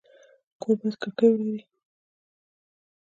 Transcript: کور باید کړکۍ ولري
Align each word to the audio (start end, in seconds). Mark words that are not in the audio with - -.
کور 0.61 0.75
باید 0.79 0.95
کړکۍ 1.01 1.27
ولري 1.29 1.61